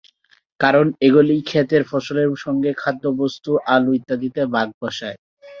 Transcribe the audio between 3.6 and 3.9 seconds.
আলো